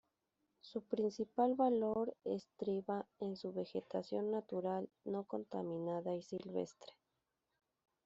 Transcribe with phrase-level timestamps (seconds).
[0.61, 6.93] Su principal valor estriba en su vegetación natural no contaminada y silvestre.